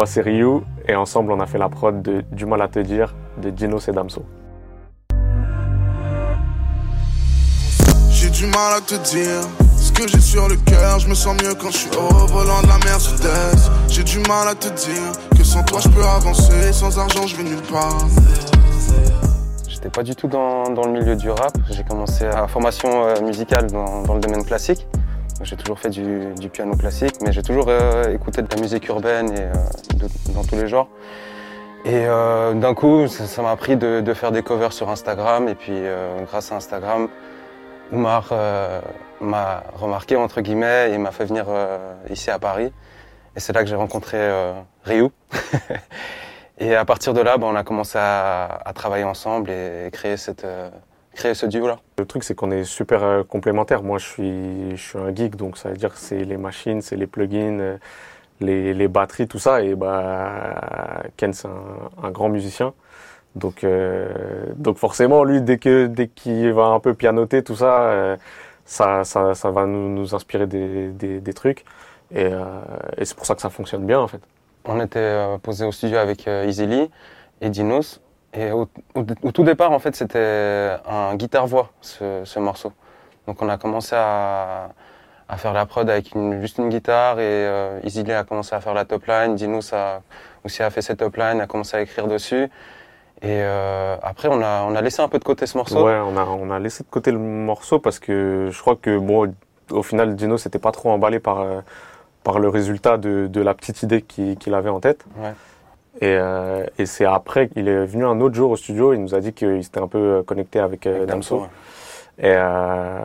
[0.00, 2.78] Moi, c'est Ryu et ensemble, on a fait la prod de Du mal à te
[2.78, 4.24] dire de Dino et Damso.
[8.10, 9.42] J'ai du mal à te dire
[9.76, 11.00] ce que j'ai sur le cœur.
[11.00, 13.70] Je me sens mieux quand je suis au volant de la Mercedes.
[13.88, 16.72] J'ai du mal à te dire que sans toi, je peux avancer.
[16.72, 17.98] Sans argent, je vais nulle part.
[19.68, 21.52] J'étais pas du tout dans, dans, le milieu du rap.
[21.70, 24.86] J'ai commencé à formation euh, musicale dans, dans, le domaine classique.
[25.42, 29.32] J'ai toujours fait du, piano classique, mais j'ai toujours euh, écouté de la musique urbaine
[29.32, 29.52] et euh,
[30.34, 30.88] dans tous les genres.
[31.86, 35.48] Et euh, d'un coup, ça m'a appris de, faire des covers sur Instagram.
[35.48, 35.80] Et puis,
[36.26, 37.08] grâce à Instagram,
[37.90, 38.34] Oumar
[39.22, 41.46] m'a remarqué, entre guillemets, et m'a fait venir
[42.10, 42.70] ici à Paris.
[43.34, 44.18] Et c'est là que j'ai rencontré
[44.84, 45.08] Ryu.
[46.58, 50.44] et à partir de là, ben, on a commencé à, travailler ensemble et créer cette
[51.14, 53.82] créer ce duo-là Le truc, c'est qu'on est super euh, complémentaires.
[53.82, 56.82] Moi, je suis, je suis un geek, donc ça veut dire que c'est les machines,
[56.82, 57.78] c'est les plugins, euh,
[58.40, 59.62] les, les, batteries, tout ça.
[59.62, 62.72] Et bah, Ken, c'est un, un, grand musicien.
[63.36, 64.08] Donc, euh,
[64.56, 68.16] donc forcément, lui, dès que dès qu'il va un peu pianoter, tout ça, euh,
[68.64, 71.64] ça, ça, ça, va nous, nous inspirer des, des, des, trucs.
[72.12, 72.44] Et, euh,
[72.96, 74.20] et c'est pour ça que ça fonctionne bien, en fait.
[74.64, 76.90] On était posé au studio avec Easily
[77.40, 78.00] et Dinos.
[78.32, 82.72] Et au, au, au, tout départ, en fait, c'était un guitare-voix, ce, ce, morceau.
[83.26, 84.70] Donc on a commencé à,
[85.28, 88.60] à faire la prod avec une, juste une guitare et euh, Easily a commencé à
[88.60, 90.02] faire la top line, Dinos a
[90.44, 92.48] aussi a fait cette top line, a commencé à écrire dessus.
[93.22, 95.84] Et euh, après, on a, on a laissé un peu de côté ce morceau.
[95.84, 98.96] Ouais, on a, on a laissé de côté le morceau parce que je crois que,
[98.98, 99.34] bon,
[99.70, 101.60] au final, Dino s'était pas trop emballé par, euh,
[102.24, 105.04] par le résultat de, de la petite idée qu'il qu avait en tête.
[105.18, 105.32] Ouais.
[106.00, 109.14] Et, euh, et c'est après qu'il est venu un autre jour au studio, il nous
[109.14, 111.36] a dit qu'il s'était un peu connecté avec, euh, Damso.
[111.36, 111.48] Damso ouais.
[112.22, 112.98] Et, euh,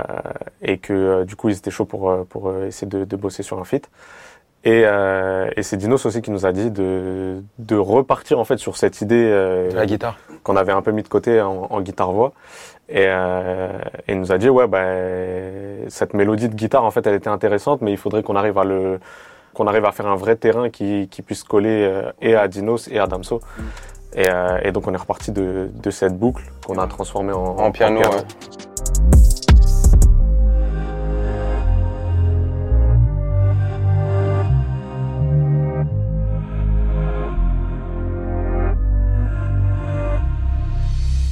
[0.61, 3.43] et que euh, du coup, ils étaient chauds pour, euh, pour essayer de, de bosser
[3.43, 3.89] sur un feat.
[4.65, 8.57] Et, euh, et c'est Dinos aussi qui nous a dit de, de repartir en fait
[8.57, 11.81] sur cette idée euh, la guitare qu'on avait un peu mis de côté en, en
[11.81, 12.33] guitare voix.
[12.89, 13.69] Et, euh,
[14.07, 14.85] et il nous a dit ouais bah
[15.87, 18.63] cette mélodie de guitare en fait elle était intéressante, mais il faudrait qu'on arrive à
[18.63, 18.99] le
[19.55, 22.87] qu'on arrive à faire un vrai terrain qui, qui puisse coller euh, et à Dinos
[22.89, 23.39] et à Damso.
[23.39, 23.61] Mm.
[24.17, 27.57] Et, euh, et, donc on est reparti de, de cette boucle qu'on a transformée en,
[27.57, 27.99] en, piano.
[27.99, 28.17] En piano.
[28.17, 28.23] Ouais.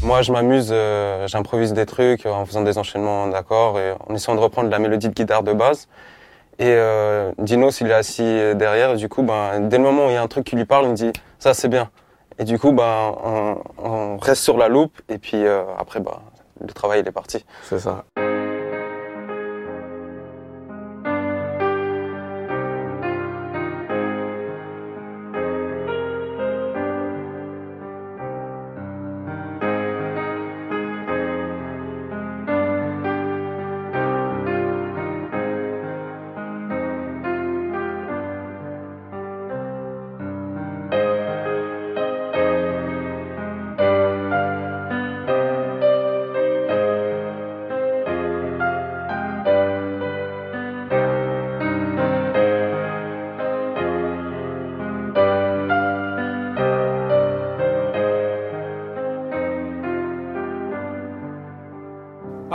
[0.03, 4.35] Moi, je m'amuse, euh, j'improvise des trucs en faisant des enchaînements d'accords et en essayant
[4.35, 5.87] de reprendre la mélodie de guitare de base.
[6.59, 8.23] Et euh, Dinos, il est assis
[8.55, 10.55] derrière, et du coup, ben, dès le moment où il y a un truc qui
[10.55, 11.89] lui parle, il me dit ça c'est bien.
[12.39, 13.15] Et du coup, ben,
[13.77, 16.19] on, reste sur la loupe, et puis euh, après, ben,
[16.61, 17.45] le travail il est parti.
[17.63, 18.05] C'est ça.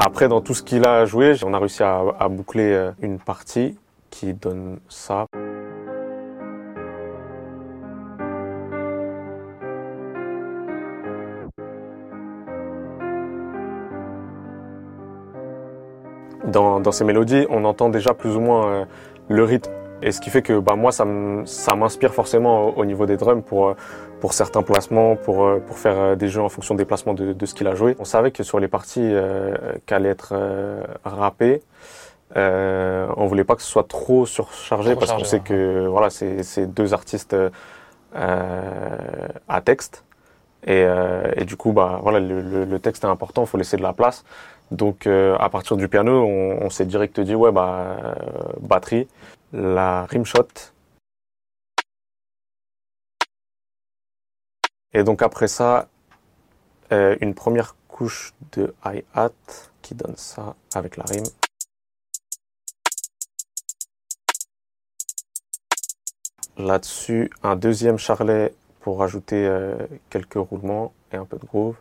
[0.00, 3.76] Après, dans tout ce qu'il a joué, on a réussi à, boucler une partie
[4.10, 5.26] qui donne ça.
[16.46, 18.84] Dans, dans, ces mélodies, on entend déjà plus ou moins euh,
[19.28, 19.72] le rythme.
[20.02, 23.42] Et ce qui fait que bah, moi, ça m'inspire forcément au, au, niveau des drums
[23.42, 23.74] pour,
[24.20, 27.54] pour certains placements, pour, pour faire des jeux en fonction des placements de, de ce
[27.54, 27.96] qu'il a joué.
[27.98, 29.56] On savait que sur les parties euh,
[29.86, 31.62] qui allaient être euh, rappées,
[32.36, 36.10] euh, on voulait pas que ce soit trop surchargé trop parce qu'on sait que voilà,
[36.10, 37.34] c'est deux artistes
[38.14, 40.04] euh, à texte.
[40.66, 43.58] Et, euh, et, du coup, bah, voilà, le, le, le texte est important, il faut
[43.58, 44.24] laisser de la place.
[44.70, 47.96] Donc, euh, à partir du piano, on, on s'est direct dit, ouais, bah,
[48.60, 49.08] batterie,
[49.52, 50.48] la rimshot.
[54.92, 55.88] Et donc, après ça,
[56.92, 59.32] euh, une première couche de hi-hat
[59.82, 61.26] qui donne ça avec la rime.
[66.56, 69.76] Là-dessus, un deuxième charlet pour rajouter euh,
[70.10, 71.76] quelques roulements et un peu de groove.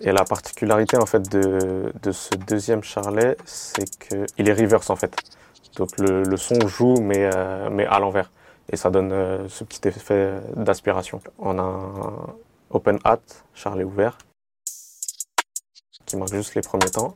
[0.00, 4.96] Et la particularité en fait de, de ce deuxième charlet, c'est qu'il est reverse en
[4.96, 5.14] fait.
[5.76, 8.32] Donc le, le son joue mais, euh, mais à l'envers.
[8.70, 11.20] Et ça donne euh, ce petit effet d'aspiration.
[11.38, 12.34] On a un
[12.70, 13.20] open hat,
[13.54, 14.18] charlet ouvert,
[16.06, 17.14] qui marque juste les premiers temps.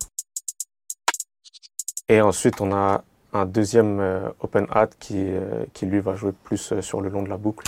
[2.09, 3.03] Et ensuite on a
[3.33, 5.27] un deuxième euh, open hat qui,
[5.73, 7.67] qui lui va jouer plus sur le long de la boucle.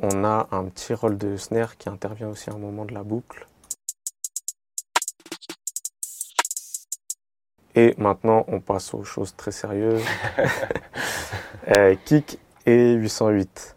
[0.00, 3.02] On a un petit rôle de snare qui intervient aussi à un moment de la
[3.02, 3.48] boucle.
[7.74, 10.04] Et maintenant, on passe aux choses très sérieuses.
[11.76, 13.76] Euh, kick et 808.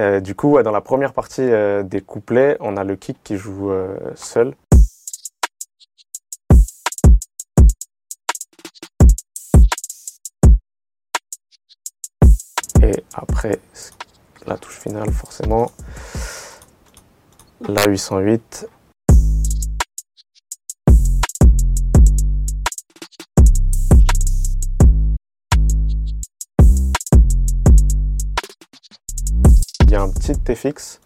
[0.00, 3.16] Euh, du coup, ouais, dans la première partie euh, des couplets, on a le kick
[3.22, 3.70] qui joue
[4.16, 4.56] seul.
[12.82, 13.60] Et après,
[14.46, 15.70] la touche finale, forcément,
[17.60, 18.68] la 808.
[29.80, 31.00] Il y a un petit TFX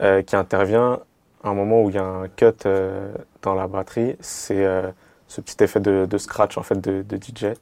[0.00, 1.00] euh, qui intervient
[1.44, 3.12] à un moment où il y a un cut euh,
[3.42, 4.16] dans la batterie.
[4.20, 4.90] C'est euh,
[5.28, 7.54] ce petit effet de, scratch en fait de DJ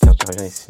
[0.00, 0.68] qui intervient ici.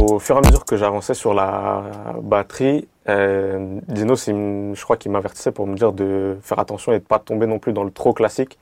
[0.00, 1.84] Au fur et à mesure que j'avançais sur la
[2.22, 7.04] batterie, euh, Dino, je crois qu'il m'avertissait pour me dire de faire attention et de
[7.04, 8.58] pas tomber non plus dans le trop classique.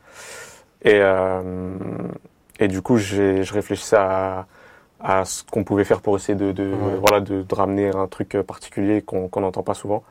[0.83, 1.43] Et, euh,
[2.59, 4.47] et du coup, je réfléchissais à,
[5.01, 6.97] à ce qu'on pouvait faire pour essayer de, de, Ouais.
[7.01, 10.03] voilà, de, de ramener un truc particulier qu'on n'entend pas souvent.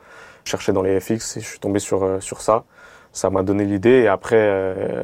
[0.44, 2.64] Je cherchais dans les FX et je suis tombé sur, euh, sur ça.
[3.12, 5.02] Ça m'a donné l'idée et après, euh,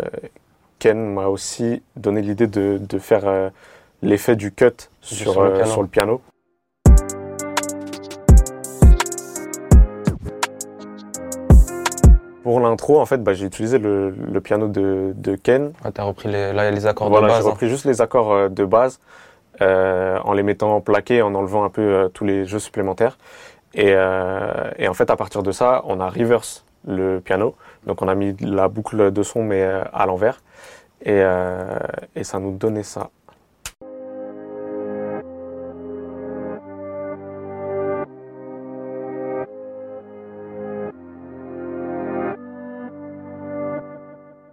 [0.79, 3.51] Ken m'a aussi donné l'idée de, de faire
[4.05, 5.71] l'effet du cut sur, sur le euh, piano.
[5.73, 6.21] sur le piano.
[12.43, 15.73] Pour l'intro, en fait, bah, j'ai utilisé le, le piano de, de Ken.
[15.83, 17.47] Ah, T'as repris les, là, les accords Voilà, de j'ai base.
[17.47, 17.51] hein.
[17.53, 19.01] repris juste les accords euh, de base
[19.63, 23.17] euh, en les mettant plaqués, en enlevant un peu euh, tous les jeux supplémentaires.
[23.73, 27.55] Et, euh, et en fait, à partir de ça, on a reverse le piano.
[27.87, 29.63] Donc, on a mis la boucle de son, mais
[29.93, 30.43] à l'envers.
[31.07, 31.23] Et,
[32.15, 33.11] et ça nous donnait ça.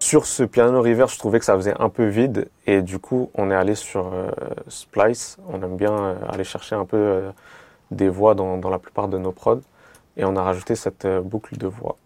[0.01, 3.30] Sur ce piano reverse, je trouvais que ça faisait un peu vide et du coup,
[3.36, 4.31] on est allé sur euh,
[4.68, 5.38] Splice.
[5.48, 7.31] On aime bien euh, aller chercher un peu euh,
[7.92, 9.62] des voix dans, dans la plupart de nos prods
[10.18, 11.98] et on a rajouté cette boucle de voix.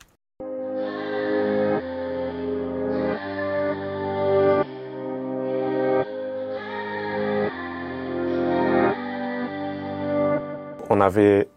[10.90, 11.48] On avait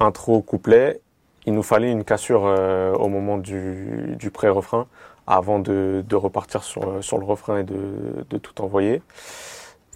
[0.00, 1.00] intro, couplet.
[1.46, 4.86] Il nous fallait une cassure euh, au moment du, du pré-refrain
[5.26, 9.02] avant de, de repartir sur, sur le refrain et de, de tout envoyer.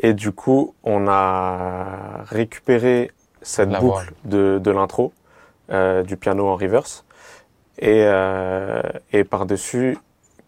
[0.00, 3.12] Et du coup, on a récupéré
[3.42, 5.12] cette La boucle de, de l'intro
[5.70, 7.04] euh, du piano en reverse.
[7.78, 8.82] Et, euh,
[9.12, 9.98] et par-dessus,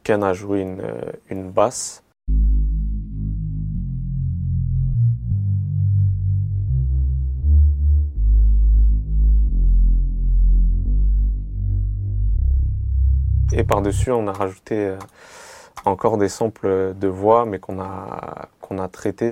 [0.03, 0.83] Ken a joué une,
[1.29, 2.03] une basse.
[13.51, 14.99] Et par-dessus, on a rajouté euh,
[15.87, 19.31] encore des samples de voix, mais qu'on a, qu'on a traités.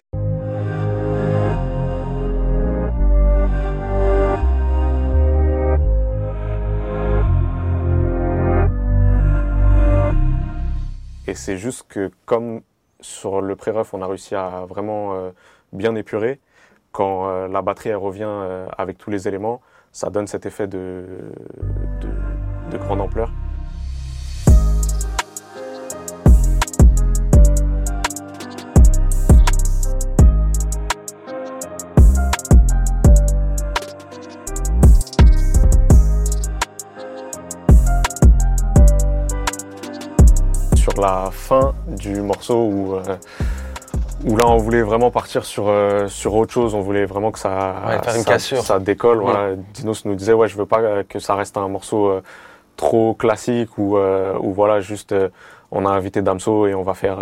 [11.29, 12.63] Et c'est juste que comme
[13.01, 15.31] sur le pré-ref, on a réussi à vraiment euh,
[15.75, 16.41] bien épurer,
[16.91, 18.33] quand euh, la batterie revient
[18.79, 19.61] avec tous les éléments,
[19.93, 21.05] ça donne cet effet de,
[22.71, 23.31] de grande ampleur.
[40.97, 43.17] Sur la fin du morceau où, euh,
[44.25, 47.39] où là on voulait vraiment partir sur, euh, sur autre chose, on voulait vraiment que
[47.39, 48.63] ça, Ouais, faire une ça, cassure.
[48.63, 49.19] ça décolle.
[49.19, 49.31] Ouais.
[49.31, 49.57] Voilà.
[49.75, 52.23] Dinos nous disait ouais je veux pas euh, que ça reste un morceau euh,
[52.77, 55.15] trop classique ou ou voilà juste
[55.71, 57.19] on a invité Damso et on va faire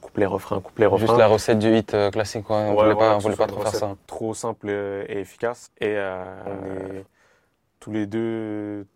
[0.00, 1.06] couplet refrain couplet refrain.
[1.06, 2.56] Juste la recette du hit classique, quoi.
[2.58, 3.90] On Ouais, voulait voilà, pas, on voulait trop faire ça.
[4.06, 5.70] Trop simple et efficace.
[5.80, 5.96] Et
[6.46, 7.04] on est
[7.80, 8.86] tous les deux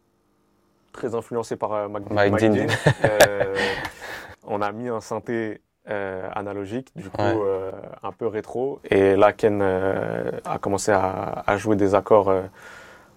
[0.93, 2.53] très influencés par Mac- Mike Mike Dean.
[2.53, 2.67] Dean.
[3.05, 3.55] Euh,
[4.47, 7.35] on a mis un synthé euh, analogique, du coup Ouais.
[7.37, 7.73] euh,
[8.03, 8.81] un peu rétro.
[8.91, 12.33] Et là, Ken euh, a commencé à, à jouer des accords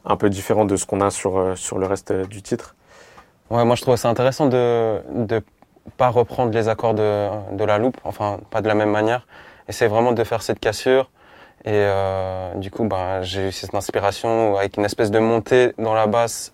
[0.06, 2.76] un peu différents de ce qu'on a sur, sur le reste du titre.
[3.52, 5.40] Ouais, moi je trouvais ça intéressant de ne
[5.98, 9.28] pas reprendre les accords de, de, la loupe, enfin pas de la même manière.
[9.68, 11.12] Et c'est vraiment de faire cette cassure.
[11.66, 11.88] Et
[12.56, 16.54] du coup, ben, j'ai eu cette inspiration avec une espèce de montée dans la basse.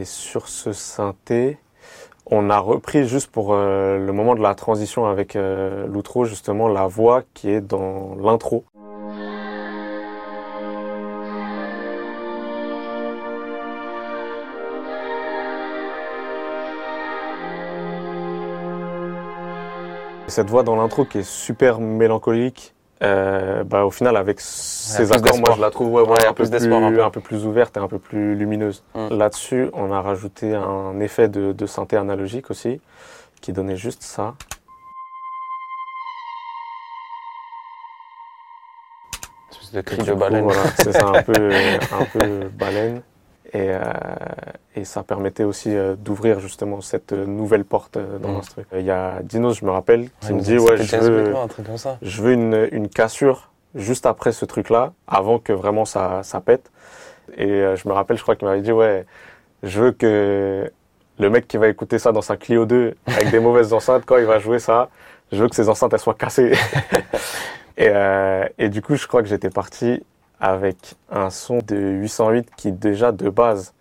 [0.00, 1.58] Et sur ce synthé,
[2.24, 6.68] on a repris juste pour euh, le moment de la transition avec euh, l'outro, justement,
[6.68, 8.64] la voix qui est dans l'intro.
[20.28, 25.38] Cette voix dans l'intro qui est super mélancolique, euh, bah, au final, avec ces accords,
[25.38, 27.88] moi, je la trouve ouais, ouais, un, peu plus, un, peu plus, ouverte et un
[27.88, 28.84] peu plus lumineuse.
[28.94, 29.16] Mm.
[29.16, 32.80] Là-dessus, on a rajouté un effet de, de, synthé analogique aussi,
[33.40, 34.34] qui donnait juste ça.
[39.72, 40.42] C'est cri de baleine.
[40.42, 41.50] Voilà, c'est ça, un peu,
[41.92, 43.02] un peu baleine.
[43.52, 43.80] Et, euh,
[44.76, 48.34] et, ça permettait aussi euh, d'ouvrir justement cette nouvelle porte euh, dans mmh.
[48.34, 48.62] l'instru.
[48.76, 51.34] Il y a Dinos, je me rappelle, qui me dit ouais, je veux,
[52.00, 56.70] je veux une, une cassure juste après ce truc-là, avant que vraiment ça, ça pète.
[57.36, 59.04] Et je me rappelle, je crois qu'il m'avait dit ouais,
[59.62, 60.70] je veux que
[61.18, 64.16] le mec qui va écouter ça dans sa Clio 2 avec des mauvaises enceintes, quand
[64.16, 64.90] il va jouer ça,
[65.32, 66.52] je veux que ses enceintes elles soient cassées.
[67.76, 67.92] et,
[68.58, 70.02] et du coup, je crois que j'étais parti
[70.40, 73.74] avec un son de 808 qui déjà de base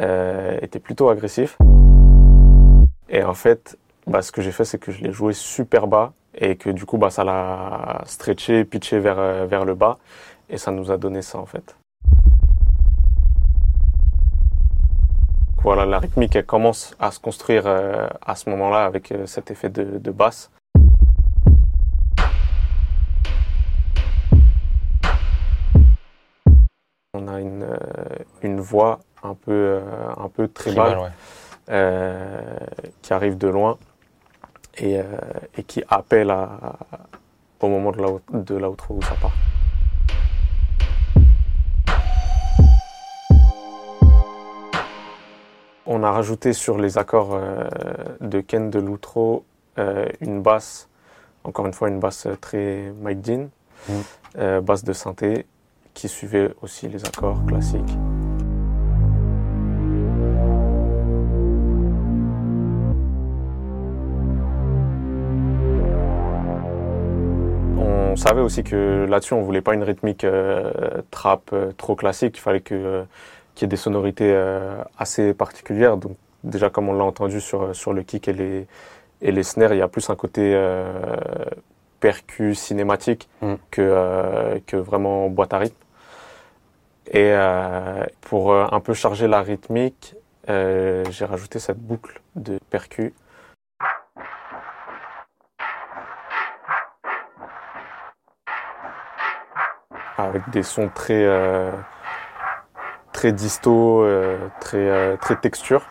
[0.00, 1.56] euh, était plutôt agressif.
[3.08, 6.12] Et en fait, bah, ce que j'ai fait, c'est que je l'ai joué super bas
[6.34, 9.98] et que du coup, bah, ça l'a stretché, pitché vers, euh, vers le bas
[10.50, 11.76] et ça nous a donné ça en fait.
[15.62, 19.68] Voilà, la rythmique elle commence à se construire euh, à ce moment-là avec cet effet
[19.68, 20.50] de basse.
[28.58, 29.80] Une voix un peu, euh,
[30.16, 31.12] un peu tribale,
[31.68, 32.40] euh,
[33.02, 33.78] qui arrive de loin
[34.76, 35.00] et,
[35.56, 36.76] et qui appelle à,
[37.60, 39.32] au moment de l'outro où ça part.
[45.86, 47.40] On a rajouté sur les accords
[48.20, 49.44] de Ken de l'outro
[50.20, 50.88] une basse,
[51.44, 53.48] encore une fois une basse très Mike Dean,
[53.88, 54.60] mmh.
[54.60, 55.46] basse de synthé
[55.94, 57.98] qui suivait aussi les accords classiques.
[68.18, 70.72] Savait aussi que là-dessus, on voulait pas une rythmique euh,
[71.10, 72.36] trap euh, trop classique.
[72.36, 73.04] Il fallait que, euh,
[73.54, 74.36] qu'il y ait des sonorités
[74.98, 75.96] assez particulières.
[75.96, 78.66] Donc, déjà, comme on l'a entendu sur, sur le kick et les,
[79.22, 80.56] et les snares, il y a plus un côté
[81.98, 83.54] percu cinématique mm.
[83.72, 85.76] que, que vraiment boîte à rythme.
[87.10, 90.14] Et euh, pour euh, un peu charger la rythmique,
[90.46, 93.12] j'ai rajouté cette boucle de percu.
[100.18, 101.26] Avec des sons très,
[103.12, 104.04] très disto,
[104.60, 105.86] très, très texture.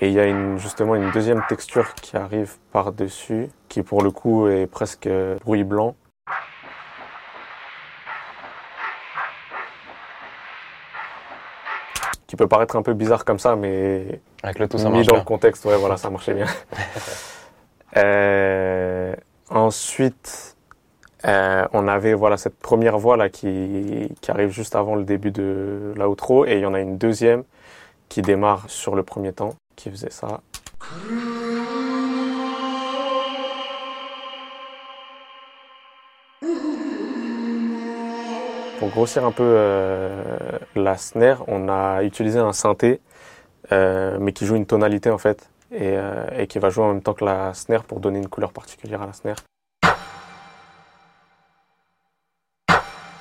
[0.00, 4.10] Et il y a une, justement une deuxième texture qui arrive par-dessus, qui pour le
[4.10, 5.08] coup est presque
[5.44, 5.94] bruit blanc.
[12.26, 15.16] qui peut paraître un peu bizarre comme ça, mais avec le tout ça mis dans
[15.16, 16.46] le contexte, ouais, voilà, ça marchait bien.
[17.96, 19.14] euh,
[19.48, 20.45] ensuite, euh,
[21.76, 26.46] on avait voilà cette première voix là qui, arrive juste avant le début de l'outro,
[26.46, 27.44] et il y en a une deuxième
[28.08, 30.40] qui démarre sur le premier temps, qui faisait ça.
[38.78, 43.00] Pour grossir un peu euh, la snare, on a utilisé un synthé,
[43.72, 47.02] euh, mais qui joue une tonalité en fait, euh, et, qui va jouer en même
[47.02, 49.38] temps que la snare pour donner une couleur particulière à la snare.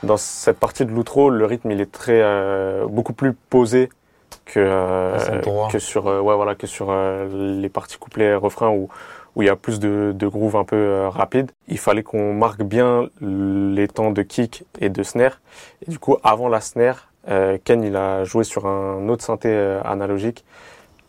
[0.05, 2.21] Dans cette partie de l'outro, le rythme il est très
[2.87, 3.89] beaucoup plus posé
[4.45, 6.93] que, que sur ouais voilà que sur
[7.33, 8.89] les parties couplets refrains où
[9.35, 11.51] où il y a plus de, de groove un peu euh, rapide.
[11.67, 15.39] Il fallait qu'on marque bien les temps de kick et de snare.
[15.85, 19.49] Et du coup, avant la snare, euh, Ken il a joué sur un autre synthé
[19.51, 20.45] euh, analogique,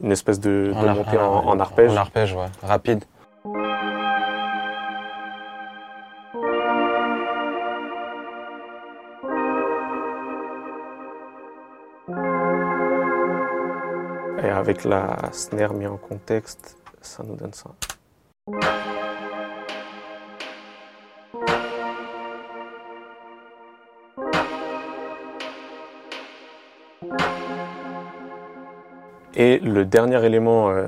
[0.02, 1.92] une espèce de, de montée en, en, arpège.
[1.92, 3.04] En arpège, ouais, rapide.
[14.42, 17.70] Et avec la snare mise en contexte, ça nous donne ça.
[29.38, 30.86] Et le dernier élément euh,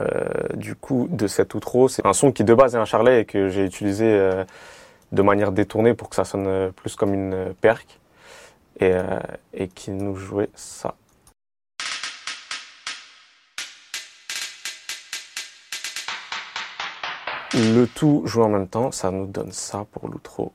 [0.54, 3.24] du coup de cet outro, c'est un son qui de base est un charlet et
[3.26, 4.44] que j'ai utilisé euh,
[5.12, 7.98] de manière détournée pour que ça sonne euh, plus comme une perque
[8.80, 8.94] et,
[9.54, 10.94] et qui nous jouait ça.
[17.58, 20.52] Le tout joué en même temps, ça nous donne ça pour l'outro.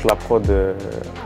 [0.00, 0.74] Toute la prod euh,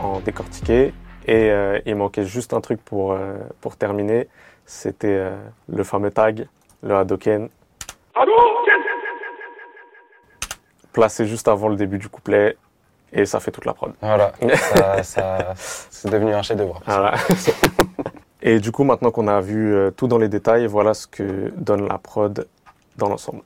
[0.03, 0.93] en décortiqué
[1.27, 3.17] et euh, il manquait juste un truc pour,
[3.61, 4.27] pour terminer.
[4.65, 5.31] C'était
[5.69, 6.47] le fameux tag,
[6.83, 7.49] le Hadoken.
[10.91, 12.57] Placé juste avant le début du couplet
[13.13, 13.93] et ça fait toute la prod.
[14.01, 14.33] Voilà,
[15.03, 16.81] ça, c'est devenu un chef-d'œuvre.
[16.85, 17.13] Voilà.
[18.41, 21.87] et du coup, maintenant qu'on a vu tout dans les détails, voilà ce que donne
[21.87, 22.47] la prod
[22.97, 23.41] dans l'ensemble.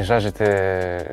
[0.00, 0.18] Déjà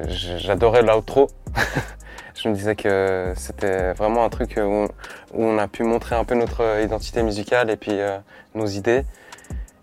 [0.08, 1.30] j'adorais l'outro.
[2.36, 4.88] je me disais que c'était vraiment un truc où,
[5.34, 8.18] on a pu montrer un peu notre identité musicale et puis euh,
[8.56, 9.04] nos idées.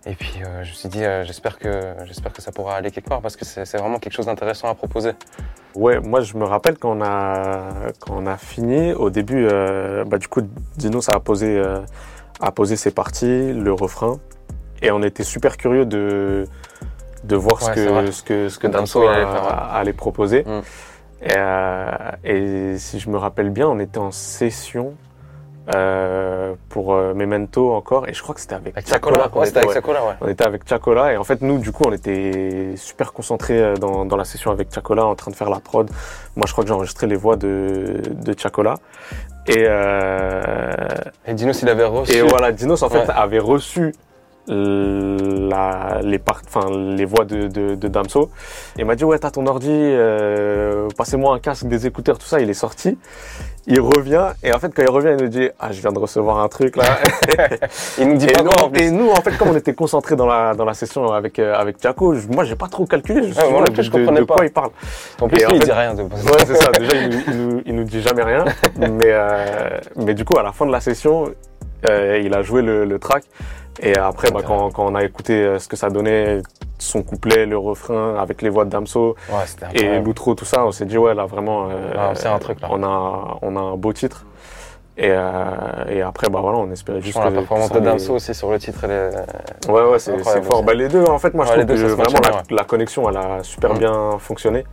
[0.07, 2.91] Et puis euh, je me suis dit, euh, j'espère que j'espère que ça pourra aller
[2.91, 5.13] quelque part parce que c'est vraiment quelque chose d'intéressant à proposer.
[5.75, 9.47] Ouais, moi je me rappelle quand on a quand on a fini au début,
[10.07, 10.43] bah, du coup
[10.77, 11.63] Dino ça a posé
[12.41, 14.19] a posé ses parties, le refrain.
[14.83, 16.47] Et on était super curieux de,
[17.25, 20.45] de voir ce, que, ce, que, ce que Damso allait, proposer.
[20.45, 20.61] Mm.
[21.37, 21.87] Euh,
[22.23, 24.95] et, si je me rappelle bien, on était en session
[25.75, 29.31] euh, pour euh, Memento encore, et je crois que c'était avec, Chacola.
[29.33, 29.83] on, était, avec
[30.21, 34.05] on était avec Chacola, et en fait, nous, du coup, on était super concentrés dans,
[34.05, 35.89] dans, la session avec Chacola, en train de faire la prod.
[36.37, 38.75] Moi, je crois que j'ai enregistré les voix de, de Chacola.
[39.47, 39.65] Et,
[41.27, 42.13] et Dinos, il avait reçu.
[42.13, 43.95] Et voilà, Dinos, en fait, avait reçu
[44.49, 48.31] la, les, enfin, les voix de, de, de Damso.
[48.77, 52.41] Il m'a dit ouais t'as ton ordi, euh, passez-moi un casque, des écouteurs, tout ça.
[52.41, 52.99] Il est sorti.
[53.67, 55.99] Il revient et en fait quand il revient il nous dit ah je viens de
[55.99, 56.85] recevoir un truc là.
[57.99, 60.17] il nous dit et pas nous, quoi, Et nous en fait comme on était concentrés
[60.17, 63.23] dans la dans la session avec euh, avec Tiago, moi j'ai pas trop calculé.
[63.23, 64.35] Je de, je comprenais de, pas.
[64.35, 64.71] quoi il parle.
[65.19, 65.95] En plus il dit rien.
[65.95, 66.03] De...
[66.03, 66.71] Ouais c'est ça.
[66.73, 68.45] Déjà il, il, nous, il nous dit jamais rien.
[68.77, 71.31] mais euh, mais du coup à la fin de la session
[71.89, 73.25] euh, il a joué le, le track.
[73.81, 76.41] Et après, bah, quand, quand, on a écouté euh, ce que ça donnait,
[76.79, 79.17] son couplet, le refrain, avec les voix de Damso
[79.75, 82.69] et l'outro, tout ça, on s'est dit, ouais, là, vraiment, euh, c'est un truc, là.
[82.71, 84.27] On, a, on a un beau titre.
[84.97, 85.43] Et, euh,
[85.89, 87.25] et après, bah voilà, on espérait juste que.
[87.25, 89.69] La performance de Damso aussi sur le titre, elle est.
[89.69, 90.63] Ouais, ouais, c'est fort.
[90.63, 93.43] Bah, les deux, en fait, moi, je trouve que vraiment la, la, connexion, elle a
[93.43, 93.79] super mm.
[93.79, 94.65] bien fonctionné.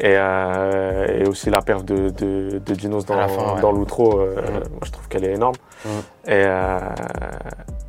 [0.00, 4.70] Et, euh, et, aussi la perf de, de, de Dinos dans, dans l'outro, euh, mm.
[4.70, 5.56] moi je trouve qu'elle est énorme.
[5.84, 5.88] Mm.
[5.88, 6.78] Et, euh,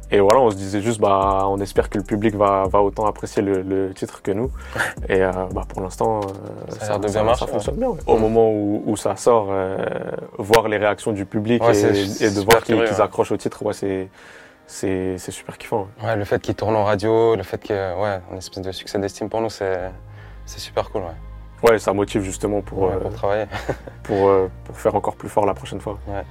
[0.09, 3.05] et voilà, on se disait juste, bah, on espère que le public va, va autant
[3.05, 4.49] apprécier le, le titre que nous.
[5.07, 6.21] Et bah, pour l'instant,
[6.69, 7.89] ça, ça, ça, ça, fonctionne bien.
[8.07, 8.19] Au mm.
[8.19, 9.53] moment où, où, ça sort,
[10.39, 14.09] voir les réactions du public et, et, de voir qu'ils accrochent au titre, ouais, c'est
[14.65, 15.87] c'est super kiffant.
[16.03, 18.97] Ouais, le fait qu'il tourne en radio, le fait qu'il ouais, un espèce de succès
[18.97, 19.91] d'estime pour nous, c'est
[20.47, 21.01] super cool.
[21.01, 21.28] Ouais.
[21.63, 23.45] Ouais, ça motive justement pour, ouais, pour travailler.
[24.03, 24.31] pour,
[24.63, 25.99] pour faire encore plus fort la prochaine fois.
[26.07, 26.23] Ouais.